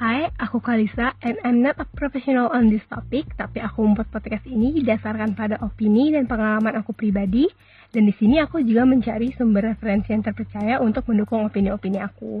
[0.00, 4.48] Hai, aku Kalisa and I'm not a professional on this topic, tapi aku membuat podcast
[4.48, 7.44] ini didasarkan pada opini dan pengalaman aku pribadi.
[7.92, 12.40] Dan di sini aku juga mencari sumber referensi yang terpercaya untuk mendukung opini-opini aku.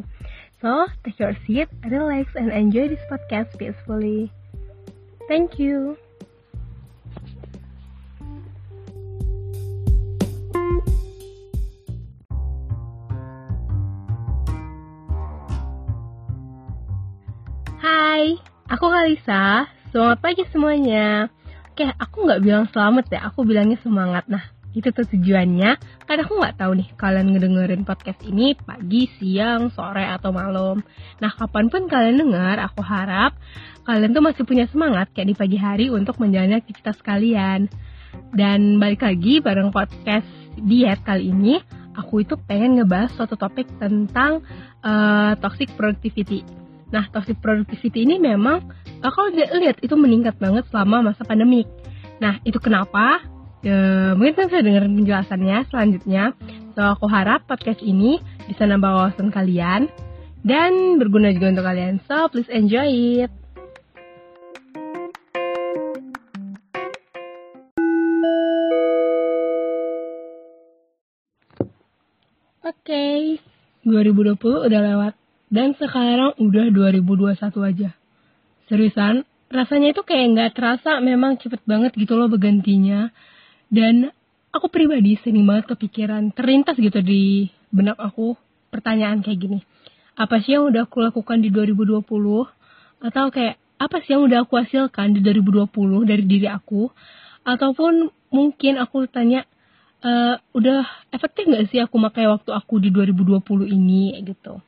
[0.64, 4.32] So, take your seat, relax, and enjoy this podcast peacefully.
[5.28, 6.00] Thank you.
[18.70, 19.66] Aku Kalisa.
[19.90, 21.26] Selamat pagi semuanya.
[21.74, 24.30] Oke, aku nggak bilang selamat ya, aku bilangnya semangat.
[24.30, 25.74] Nah, itu tuh tujuannya.
[26.06, 30.86] Karena aku nggak tahu nih kalian ngedengerin podcast ini pagi, siang, sore, atau malam.
[31.18, 33.34] Nah, kapan pun kalian dengar, aku harap
[33.82, 37.66] kalian tuh masih punya semangat kayak di pagi hari untuk menjalani aktivitas kalian.
[38.30, 41.58] Dan balik lagi bareng podcast diet kali ini,
[41.98, 44.46] aku itu pengen ngebahas suatu topik tentang
[44.86, 46.46] uh, toxic productivity
[46.90, 48.66] Nah, toxic productivity ini memang
[49.02, 51.70] uh, kalau lihat itu meningkat banget selama masa pandemik.
[52.20, 53.22] Nah, itu kenapa?
[53.64, 53.72] E,
[54.12, 56.36] mungkin kan saya dengar penjelasannya selanjutnya.
[56.76, 59.88] So, aku harap podcast ini bisa nambah wawasan kalian
[60.44, 62.02] dan berguna juga untuk kalian.
[62.04, 63.32] So, please enjoy it.
[72.60, 73.18] Oke, okay,
[73.82, 74.36] 2020
[74.68, 75.14] udah lewat
[75.50, 77.34] dan sekarang udah 2021
[77.66, 77.90] aja.
[78.70, 83.10] Seriusan, rasanya itu kayak nggak terasa memang cepet banget gitu loh bergantinya.
[83.66, 84.14] Dan
[84.54, 88.38] aku pribadi sering banget kepikiran, terlintas gitu di benak aku
[88.70, 89.58] pertanyaan kayak gini.
[90.14, 92.06] Apa sih yang udah aku lakukan di 2020?
[93.02, 96.94] Atau kayak apa sih yang udah aku hasilkan di 2020 dari diri aku?
[97.42, 99.42] Ataupun mungkin aku tanya,
[99.98, 104.62] e, udah efektif nggak sih aku pakai waktu aku di 2020 ini gitu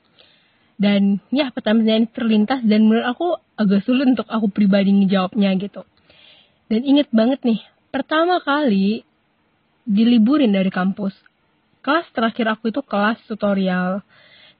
[0.82, 5.86] dan ya pertanyaan terlintas dan menurut aku agak sulit untuk aku pribadi ngejawabnya gitu.
[6.66, 7.62] Dan inget banget nih
[7.94, 9.06] pertama kali
[9.86, 11.14] diliburin dari kampus
[11.86, 14.02] kelas terakhir aku itu kelas tutorial.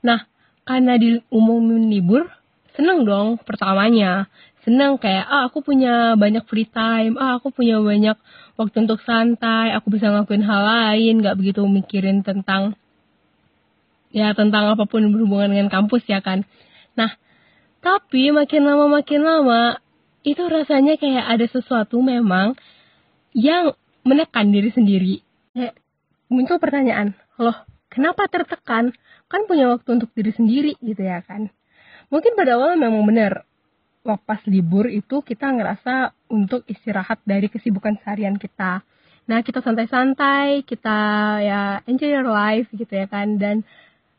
[0.07, 0.31] Nah
[0.63, 2.31] karena di umum libur
[2.79, 4.31] seneng dong pertamanya.
[4.63, 8.15] Seneng kayak ah aku punya banyak free time ah aku punya banyak
[8.55, 12.79] waktu untuk santai aku bisa ngelakuin hal lain nggak begitu mikirin tentang
[14.13, 16.45] ya tentang apa pun berhubungan dengan kampus ya kan.
[16.95, 17.17] Nah,
[17.81, 19.81] tapi makin lama makin lama
[20.23, 22.55] itu rasanya kayak ada sesuatu memang
[23.35, 23.75] yang
[24.07, 25.15] menekan diri sendiri.
[25.57, 25.75] Kayak
[26.31, 27.57] muncul pertanyaan, loh
[27.93, 28.97] kenapa tertekan?
[29.29, 31.49] Kan punya waktu untuk diri sendiri gitu ya kan.
[32.13, 33.49] Mungkin pada awal memang benar,
[34.05, 38.85] waktu pas libur itu kita ngerasa untuk istirahat dari kesibukan seharian kita.
[39.23, 40.99] Nah, kita santai-santai, kita
[41.41, 43.39] ya enjoy your life gitu ya kan.
[43.39, 43.63] Dan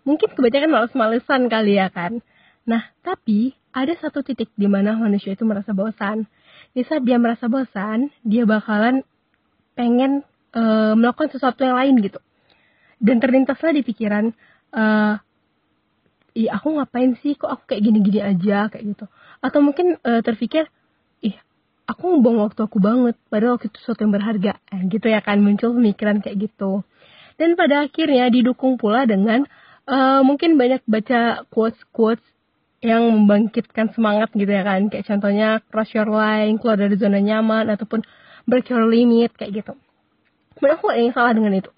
[0.04, 2.20] mungkin kebanyakan males-malesan kali ya kan.
[2.64, 6.30] Nah, tapi ada satu titik di mana manusia itu merasa bosan.
[6.72, 9.04] Di saat dia merasa bosan, dia bakalan
[9.74, 10.22] pengen
[10.54, 12.22] uh, melakukan sesuatu yang lain gitu.
[13.04, 14.32] Dan terlintaslah di pikiran,
[14.72, 15.20] uh,
[16.34, 19.06] ih aku ngapain sih kok aku kayak gini-gini aja kayak gitu.
[19.44, 20.70] Atau mungkin uh, terpikir,
[21.20, 21.36] ih
[21.84, 24.54] aku buang waktu aku banget, padahal waktu itu sesuatu yang berharga.
[24.72, 26.86] Eh, gitu ya kan, muncul pemikiran kayak gitu.
[27.36, 29.50] Dan pada akhirnya didukung pula dengan
[29.88, 32.24] uh, mungkin banyak baca quotes-quotes
[32.84, 34.92] yang membangkitkan semangat gitu ya kan.
[34.92, 38.04] Kayak contohnya cross your line keluar dari zona nyaman ataupun
[38.44, 39.74] break your limit kayak gitu.
[40.60, 41.72] Menurut aku yang salah dengan itu.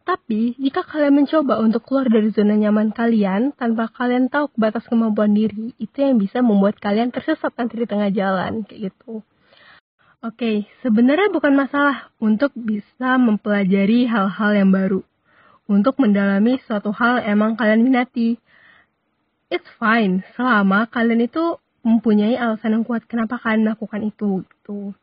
[0.00, 5.36] Tapi jika kalian mencoba untuk keluar dari zona nyaman kalian tanpa kalian tahu batas kemampuan
[5.36, 9.20] diri itu yang bisa membuat kalian tersesat nanti di tengah jalan kayak gitu.
[10.20, 15.00] Oke, sebenarnya bukan masalah untuk bisa mempelajari hal-hal yang baru
[15.70, 18.42] untuk mendalami suatu hal emang kalian minati.
[19.46, 24.42] It's fine, selama kalian itu mempunyai alasan yang kuat kenapa kalian melakukan itu.
[24.42, 24.98] Gitu.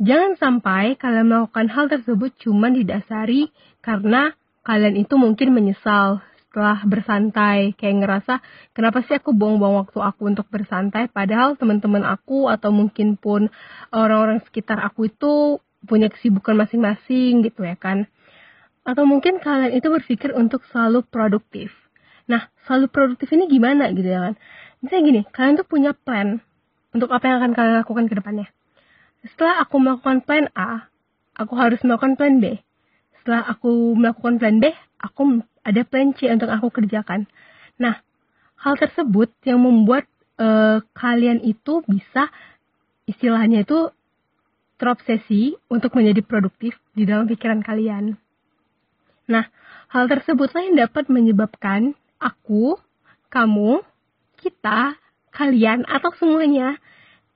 [0.00, 3.52] Jangan sampai kalian melakukan hal tersebut cuma didasari
[3.84, 4.32] karena
[4.64, 8.34] kalian itu mungkin menyesal setelah bersantai kayak ngerasa
[8.76, 13.48] kenapa sih aku buang-buang waktu aku untuk bersantai padahal teman-teman aku atau mungkin pun
[13.88, 18.04] orang-orang sekitar aku itu punya kesibukan masing-masing gitu ya kan
[18.82, 21.70] atau mungkin kalian itu berpikir untuk selalu produktif.
[22.26, 24.34] Nah, selalu produktif ini gimana gitu ya kan?
[24.82, 26.42] Misalnya gini, kalian tuh punya plan
[26.90, 28.48] untuk apa yang akan kalian lakukan ke depannya.
[29.22, 30.90] Setelah aku melakukan plan A,
[31.38, 32.58] aku harus melakukan plan B.
[33.22, 37.30] Setelah aku melakukan plan B, aku ada plan C untuk aku kerjakan.
[37.78, 38.02] Nah,
[38.58, 40.10] hal tersebut yang membuat
[40.42, 42.30] uh, kalian itu bisa
[43.06, 43.90] istilahnya itu
[44.78, 48.18] terobsesi untuk menjadi produktif di dalam pikiran kalian.
[49.30, 49.46] Nah,
[49.92, 52.78] hal tersebutlah yang dapat menyebabkan aku,
[53.30, 53.82] kamu,
[54.38, 54.98] kita,
[55.32, 56.76] kalian atau semuanya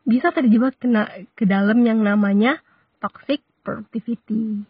[0.07, 2.63] bisa terjebak kena, ke dalam yang namanya
[3.03, 4.63] toxic productivity.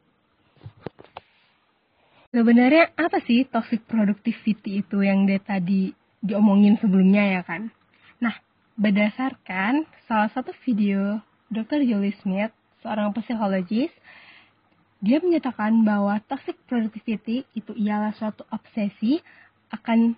[2.32, 7.72] Sebenarnya apa sih toxic productivity itu yang dia tadi diomongin sebelumnya ya kan?
[8.20, 8.36] Nah,
[8.76, 11.84] berdasarkan salah satu video Dr.
[11.86, 12.52] Jolie Smith,
[12.82, 13.92] seorang psikologis,
[15.00, 19.20] dia menyatakan bahwa toxic productivity itu ialah suatu obsesi
[19.72, 20.16] akan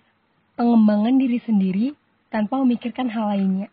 [0.55, 1.87] pengembangan diri sendiri
[2.31, 3.69] tanpa memikirkan hal lainnya.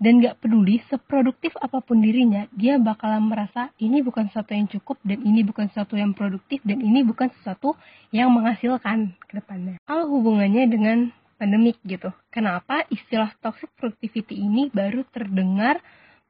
[0.00, 4.96] Dan gak peduli seproduktif apa pun dirinya, dia bakalan merasa ini bukan sesuatu yang cukup
[5.04, 7.76] dan ini bukan sesuatu yang produktif dan ini bukan sesuatu
[8.08, 9.76] yang menghasilkan ke depannya.
[9.84, 12.12] Kalau hubungannya dengan pandemik gitu.
[12.32, 15.80] Kenapa istilah toxic productivity ini baru terdengar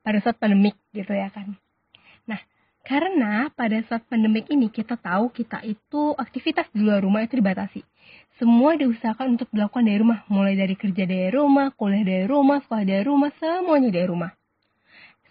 [0.02, 1.54] pada saat pandemik gitu ya kan?
[2.80, 7.84] Karena pada saat pandemik ini kita tahu kita itu aktivitas di luar rumah itu dibatasi
[8.40, 12.84] semua diusahakan untuk dilakukan dari rumah, mulai dari kerja dari rumah, kuliah dari rumah, sekolah
[12.88, 14.32] dari rumah, semuanya dari rumah.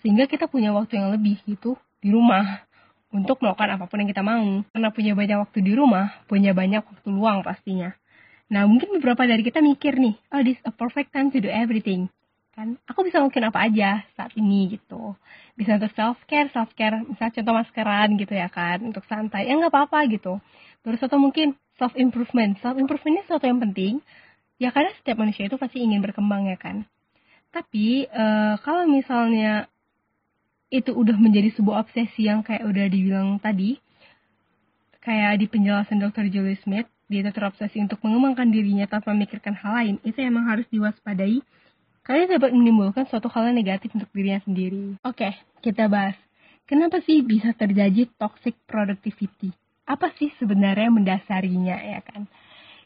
[0.05, 1.73] Sehingga kita punya waktu yang lebih gitu
[2.05, 2.69] di rumah
[3.09, 4.61] untuk melakukan apa pun yang kita mau.
[4.69, 7.97] Karena punya banyak waktu di rumah, punya banyak waktu luang pastinya.
[8.53, 12.13] Nah, mungkin beberapa dari kita mikir nih, oh this a perfect time to do everything.
[12.59, 15.15] Kan, aku bisa melakukan apa aja saat ini gitu.
[15.56, 19.47] Bisa untuk self care, self care, misalnya contoh maskeran gitu ya kan, untuk santai.
[19.47, 20.44] Ya nggak apa-apa gitu.
[20.83, 24.03] Terus atau mungkin self improvement self improvement ini sesuatu yang penting
[24.59, 26.83] ya karena setiap manusia itu pasti ingin berkembang ya kan
[27.56, 29.71] tapi uh, kalau misalnya
[30.69, 33.79] itu udah menjadi sebuah obsesi yang kayak udah dibilang tadi
[35.01, 36.29] kayak di penjelasan Dr.
[36.29, 41.41] Julie Smith dia terobsesi untuk mengembangkan dirinya tanpa memikirkan hal lain itu emang harus diwaspadai
[42.09, 45.29] karena dapat menimbulkan suatu hal yang negatif untuk dirinya sendiri oke
[45.61, 46.17] kita bahas
[46.65, 49.53] kenapa sih bisa terjadi toxic productivity
[49.89, 52.29] apa sih sebenarnya mendasarinya ya kan?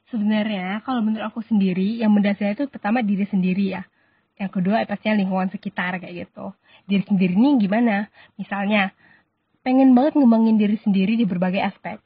[0.08, 3.84] Sebenarnya kalau menurut aku sendiri yang mendasari itu pertama diri sendiri ya.
[4.40, 6.56] Yang kedua pastinya lingkungan sekitar kayak gitu.
[6.88, 8.08] Diri sendiri ini gimana?
[8.40, 8.96] Misalnya
[9.68, 12.00] pengen banget ngembangin diri sendiri di berbagai aspek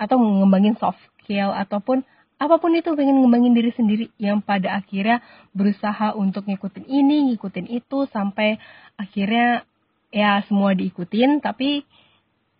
[0.00, 2.00] atau ngembangin soft skill ataupun
[2.40, 5.20] apa pun itu pengen ngembangin diri sendiri yang pada akhirnya
[5.52, 8.56] berusaha untuk ngikutin ini, ngikutin itu sampai
[8.96, 9.68] akhirnya
[10.08, 11.84] ya semua diikutin tapi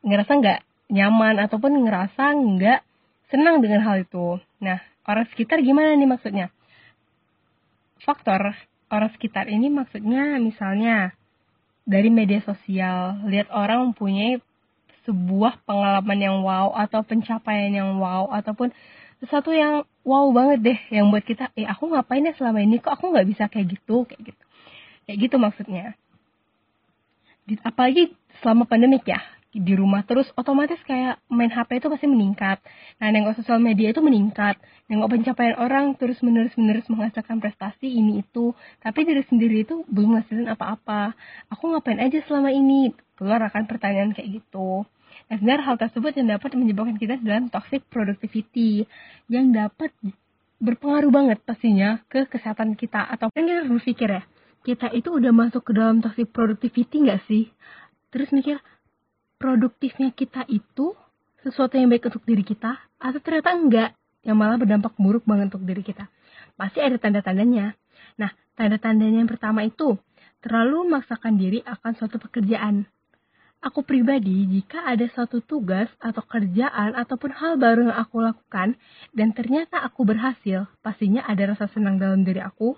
[0.04, 0.60] ngerasa nggak
[0.92, 2.80] nyaman ataupun ngerasa nggak
[3.32, 4.36] senang dengan hal itu.
[4.60, 6.52] Nah, orang sekitar gimana nih maksudnya?
[8.04, 8.52] Faktor
[8.92, 11.16] orang sekitar ini maksudnya misalnya
[11.88, 14.44] dari media sosial, lihat orang mempunyai
[15.08, 18.72] sebuah pengalaman yang wow atau pencapaian yang wow ataupun
[19.20, 22.80] sesuatu yang wow banget deh yang buat kita eh aku ngapain ya selama ini?
[22.80, 24.04] Kok aku nggak bisa kayak gitu?
[24.08, 24.42] Kayak gitu.
[25.08, 25.84] Kayak gitu maksudnya.
[27.66, 29.20] Apalagi selama pandemik ya
[29.50, 32.62] di rumah terus otomatis kayak main HP itu pasti meningkat.
[33.02, 34.62] Nah, nengok sosial media itu meningkat.
[34.86, 38.54] Nengok pencapaian orang terus menerus menerus menghasilkan prestasi ini itu.
[38.78, 41.18] Tapi diri sendiri itu belum menghasilkan apa-apa.
[41.50, 42.94] Aku ngapain aja selama ini?
[43.18, 44.86] Keluar akan pertanyaan kayak gitu.
[45.26, 48.86] Nah, sebenarnya hal tersebut yang dapat menyebabkan kita dalam toxic productivity
[49.26, 49.90] yang dapat
[50.60, 54.22] berpengaruh banget pastinya ke kesehatan kita atau yang kita berpikir ya
[54.60, 57.48] kita itu udah masuk ke dalam toxic productivity nggak sih
[58.12, 58.60] terus mikir
[59.40, 60.92] produktifnya kita itu
[61.40, 63.90] sesuatu yang baik untuk diri kita atau ternyata enggak
[64.20, 66.12] yang malah berdampak buruk banget untuk diri kita.
[66.60, 67.72] Pasti ada tanda-tandanya.
[68.20, 68.30] Nah,
[68.60, 69.96] tanda-tandanya yang pertama itu
[70.44, 72.84] terlalu memaksakan diri akan suatu pekerjaan.
[73.60, 78.76] Aku pribadi, jika ada suatu tugas atau kerjaan ataupun hal baru yang aku lakukan
[79.12, 82.76] dan ternyata aku berhasil, pastinya ada rasa senang dalam diri aku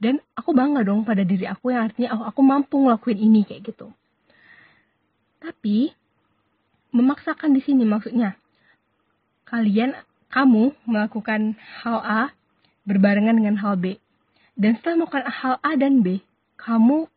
[0.00, 3.72] dan aku bangga dong pada diri aku yang artinya oh, aku mampu ngelakuin ini kayak
[3.72, 3.88] gitu.
[5.42, 5.90] Tapi
[6.94, 8.38] memaksakan di sini maksudnya
[9.50, 9.98] kalian
[10.30, 12.22] kamu melakukan hal A
[12.86, 13.98] berbarengan dengan hal B.
[14.54, 16.22] Dan setelah melakukan hal A dan B,
[16.56, 17.10] kamu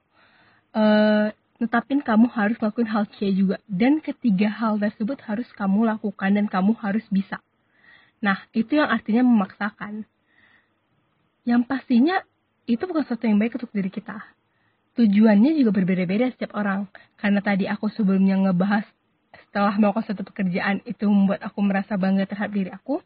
[0.74, 1.28] uh,
[1.62, 3.62] netapin kamu harus melakukan hal C juga.
[3.70, 7.40] Dan ketiga hal tersebut harus kamu lakukan dan kamu harus bisa.
[8.20, 10.04] Nah, itu yang artinya memaksakan.
[11.46, 12.20] Yang pastinya
[12.66, 14.35] itu bukan sesuatu yang baik untuk diri kita
[14.96, 16.88] tujuannya juga berbeda-beda setiap orang.
[17.20, 18.88] Karena tadi aku sebelumnya ngebahas
[19.36, 23.00] setelah melakukan suatu pekerjaan itu membuat aku merasa bangga terhadap diri aku,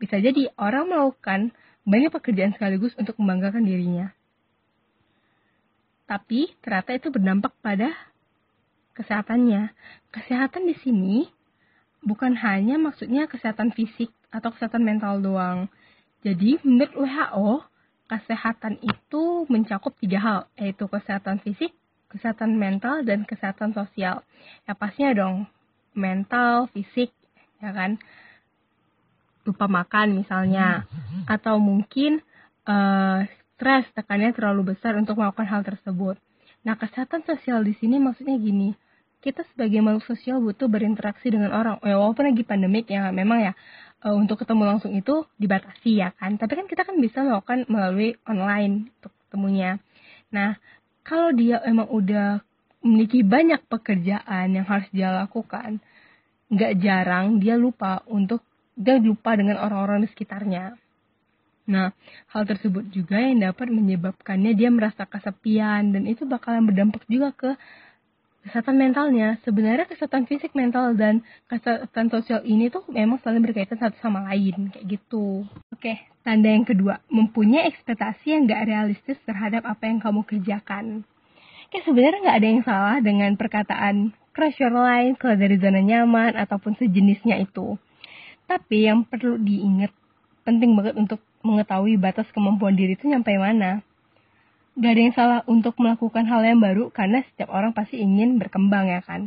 [0.00, 1.52] bisa jadi orang melakukan
[1.84, 4.12] banyak pekerjaan sekaligus untuk membanggakan dirinya.
[6.08, 7.92] Tapi ternyata itu berdampak pada
[8.98, 9.72] kesehatannya.
[10.10, 11.16] Kesehatan di sini
[12.02, 15.70] bukan hanya maksudnya kesehatan fisik atau kesehatan mental doang.
[16.20, 17.69] Jadi menurut WHO,
[18.10, 21.70] kesehatan itu mencakup tiga hal, yaitu kesehatan fisik,
[22.10, 24.26] kesehatan mental, dan kesehatan sosial.
[24.66, 25.46] Ya pastinya dong,
[25.94, 27.14] mental, fisik,
[27.62, 28.02] ya kan,
[29.46, 30.90] lupa makan misalnya,
[31.30, 32.18] atau mungkin
[32.66, 33.22] uh,
[33.54, 36.18] stres, tekannya terlalu besar untuk melakukan hal tersebut.
[36.66, 38.74] Nah, kesehatan sosial di sini maksudnya gini,
[39.20, 41.76] kita sebagai makhluk sosial butuh berinteraksi dengan orang.
[41.86, 43.52] Ya, walaupun lagi pandemik ya memang ya
[44.04, 46.36] uh, untuk ketemu langsung itu dibatasi ya kan.
[46.36, 49.78] Tapi kan kita kan bisa melakukan melalui online untuk ketemunya.
[50.32, 50.56] Nah,
[51.04, 52.40] kalau dia emang udah
[52.80, 55.80] memiliki banyak pekerjaan yang harus dia lakukan,
[56.48, 58.40] nggak jarang dia lupa untuk
[58.78, 60.74] dia lupa dengan orang-orang di sekitarnya.
[61.70, 61.94] Nah,
[62.32, 67.50] hal tersebut juga yang dapat menyebabkannya dia merasa kesepian dan itu bakalan berdampak juga ke
[68.46, 69.36] kesehatan mentalnya.
[69.44, 74.72] Sebenarnya kesehatan fisik, mental, dan kesehatan sosial ini tuh memang saling berkaitan satu sama lain,
[74.72, 75.44] kayak gitu.
[75.72, 81.04] Oke, tanda yang kedua, mempunyai ekspektasi yang gak realistis terhadap apa yang kamu kerjakan.
[81.70, 86.34] Oke, sebenarnya nggak ada yang salah dengan perkataan crush your line, keluar dari zona nyaman,
[86.34, 87.78] ataupun sejenisnya itu.
[88.50, 89.94] Tapi yang perlu diingat,
[90.42, 93.86] penting banget untuk mengetahui batas kemampuan diri itu nyampe mana.
[94.78, 98.86] Gak ada yang salah untuk melakukan hal yang baru karena setiap orang pasti ingin berkembang
[98.86, 99.26] ya kan.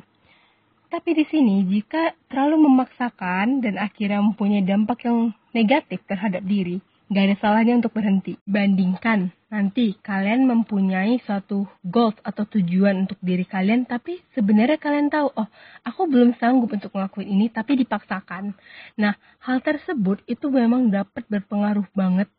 [0.87, 7.23] Tapi di sini jika terlalu memaksakan dan akhirnya mempunyai dampak yang negatif terhadap diri, gak
[7.27, 8.37] ada salahnya untuk berhenti.
[8.45, 15.33] Bandingkan nanti kalian mempunyai suatu goals atau tujuan untuk diri kalian, tapi sebenarnya kalian tahu,
[15.33, 15.49] oh
[15.81, 18.53] aku belum sanggup untuk melakukan ini, tapi dipaksakan.
[18.97, 22.29] Nah, hal tersebut itu memang dapat berpengaruh banget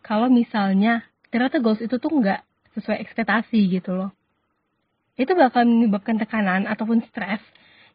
[0.00, 2.47] kalau misalnya ternyata goals itu tuh nggak
[2.78, 4.10] sesuai ekspektasi gitu loh.
[5.18, 7.42] Itu bakal menyebabkan tekanan ataupun stres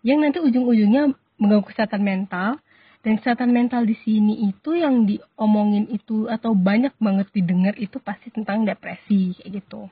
[0.04, 2.60] yang nanti ujung-ujungnya mengganggu kesehatan mental,
[3.04, 8.32] dan kesehatan mental di sini itu yang diomongin itu atau banyak banget didengar itu pasti
[8.32, 9.92] tentang depresi kayak gitu.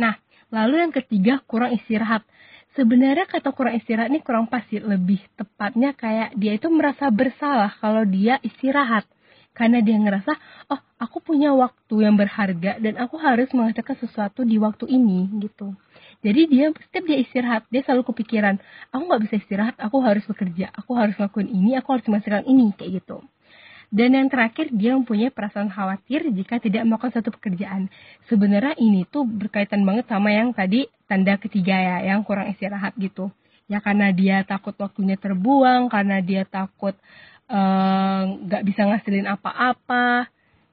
[0.00, 0.16] Nah,
[0.48, 2.24] lalu yang ketiga kurang istirahat.
[2.72, 8.08] Sebenarnya kata kurang istirahat ini kurang pasti, lebih tepatnya kayak dia itu merasa bersalah kalau
[8.08, 9.04] dia istirahat.
[9.50, 10.32] Karena dia ngerasa,
[10.70, 15.74] oh aku punya waktu yang berharga dan aku harus mengerjakan sesuatu di waktu ini gitu.
[16.20, 18.60] Jadi dia setiap dia istirahat, dia selalu kepikiran,
[18.92, 22.76] aku nggak bisa istirahat, aku harus bekerja, aku harus lakuin ini, aku harus menghasilkan ini,
[22.76, 23.24] kayak gitu.
[23.90, 27.90] Dan yang terakhir, dia mempunyai perasaan khawatir jika tidak melakukan satu pekerjaan.
[28.30, 33.34] Sebenarnya ini tuh berkaitan banget sama yang tadi tanda ketiga ya, yang kurang istirahat gitu.
[33.66, 36.94] Ya karena dia takut waktunya terbuang, karena dia takut
[37.50, 40.30] nggak uh, bisa ngasilin apa-apa,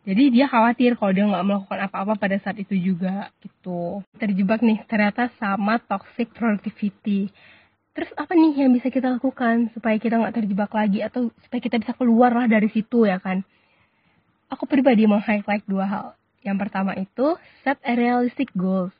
[0.08, 4.00] jadi dia khawatir kalau dia nggak melakukan apa-apa pada saat itu juga gitu.
[4.16, 7.28] Terjebak nih ternyata sama toxic productivity.
[7.92, 11.76] Terus apa nih yang bisa kita lakukan supaya kita nggak terjebak lagi atau supaya kita
[11.84, 13.44] bisa keluar lah dari situ ya kan?
[14.48, 16.08] Aku pribadi mau highlight dua hal.
[16.40, 17.36] Yang pertama itu
[17.68, 18.96] set a realistic goals.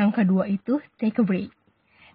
[0.00, 1.52] Yang kedua itu take a break.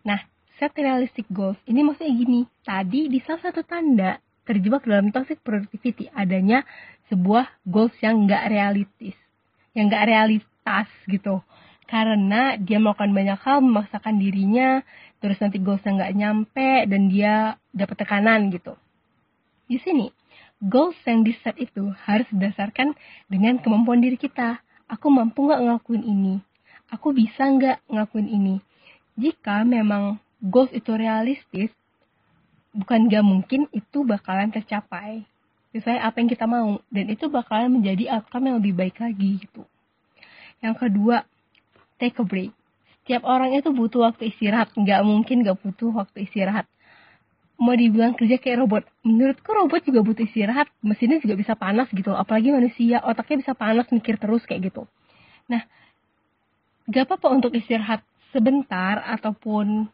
[0.01, 0.17] Nah,
[0.57, 2.49] set realistic goals ini maksudnya gini.
[2.65, 6.67] Tadi di salah satu tanda terjebak dalam toxic productivity adanya
[7.11, 9.15] sebuah goals yang nggak realistis,
[9.75, 11.43] yang nggak realitas gitu.
[11.83, 14.81] Karena dia melakukan banyak hal, memaksakan dirinya,
[15.19, 18.73] terus nanti goalsnya nggak nyampe dan dia dapat tekanan gitu.
[19.67, 20.09] Di sini,
[20.63, 22.95] goals yang di set itu harus didasarkan
[23.27, 24.63] dengan kemampuan diri kita.
[24.87, 26.35] Aku mampu nggak ngelakuin ini?
[26.91, 28.55] Aku bisa nggak ngelakuin ini?
[29.19, 31.69] Jika memang goals itu realistis,
[32.73, 35.23] bukan gak mungkin itu bakalan tercapai.
[35.73, 36.81] Sesuai apa yang kita mau.
[36.89, 39.65] Dan itu bakalan menjadi outcome yang lebih baik lagi gitu.
[40.61, 41.25] Yang kedua
[42.01, 42.51] take a break.
[43.03, 44.73] Setiap orang itu butuh waktu istirahat.
[44.73, 46.65] Nggak mungkin nggak butuh waktu istirahat.
[47.57, 48.83] Mau dibilang kerja kayak robot.
[49.05, 50.69] Menurutku robot juga butuh istirahat.
[50.81, 52.13] Mesinnya juga bisa panas gitu.
[52.13, 53.01] Apalagi manusia.
[53.05, 54.85] Otaknya bisa panas mikir terus kayak gitu.
[55.49, 55.65] Nah
[56.83, 58.03] gak apa-apa untuk istirahat
[58.35, 59.87] sebentar ataupun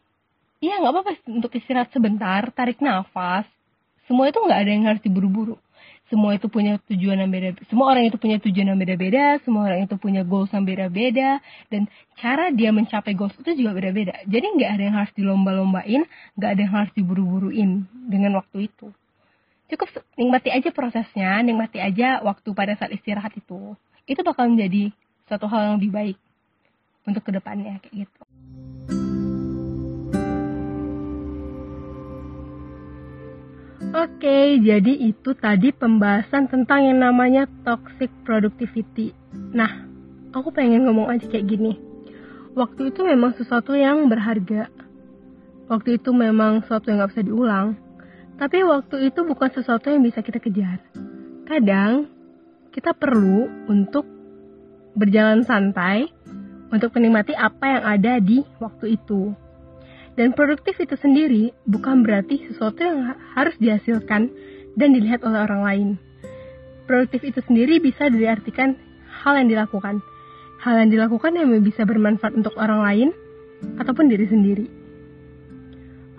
[0.60, 3.48] Iya nggak apa-apa untuk istirahat sebentar, tarik nafas.
[4.04, 5.56] Semua itu nggak ada yang harus diburu-buru.
[6.12, 7.56] Semua itu punya tujuan yang beda.
[7.70, 9.38] Semua orang itu punya tujuan yang beda-beda.
[9.46, 11.38] Semua orang itu punya goals yang beda-beda.
[11.70, 11.86] Dan
[12.18, 14.18] cara dia mencapai goals itu juga beda-beda.
[14.26, 16.02] Jadi nggak ada yang harus dilomba-lombain,
[16.34, 18.90] nggak ada yang harus diburu-buruin dengan waktu itu.
[19.70, 19.86] Cukup
[20.18, 23.78] nikmati aja prosesnya, nikmati aja waktu pada saat istirahat itu.
[24.04, 24.90] Itu bakal menjadi
[25.30, 26.18] suatu hal yang lebih baik
[27.06, 28.29] untuk ke depannya kayak gitu.
[33.90, 39.10] Oke, jadi itu tadi pembahasan tentang yang namanya toxic productivity.
[39.50, 39.82] Nah,
[40.30, 41.74] aku pengen ngomong aja kayak gini.
[42.54, 44.70] Waktu itu memang sesuatu yang berharga.
[45.66, 47.74] Waktu itu memang sesuatu yang gak bisa diulang.
[48.38, 50.78] Tapi waktu itu bukan sesuatu yang bisa kita kejar.
[51.50, 52.06] Kadang,
[52.70, 54.06] kita perlu untuk
[54.94, 56.06] berjalan santai
[56.70, 59.34] untuk menikmati apa yang ada di waktu itu.
[60.20, 64.28] Dan produktif itu sendiri bukan berarti sesuatu yang harus dihasilkan
[64.76, 65.88] dan dilihat oleh orang lain.
[66.84, 68.76] Produktif itu sendiri bisa diartikan
[69.08, 70.04] hal yang dilakukan.
[70.60, 73.08] hal yang dilakukan yang bisa bermanfaat untuk orang lain
[73.80, 74.68] ataupun diri sendiri.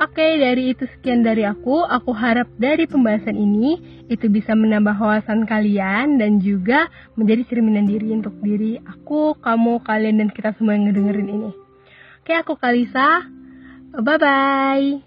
[0.01, 1.85] Oke, dari itu sekian dari aku.
[1.85, 3.77] Aku harap dari pembahasan ini
[4.09, 10.25] itu bisa menambah wawasan kalian dan juga menjadi cerminan diri untuk diri aku, kamu, kalian
[10.25, 11.51] dan kita semua yang ngedengerin ini.
[12.25, 13.40] Oke, aku Kalisa.
[13.91, 15.01] 拜拜。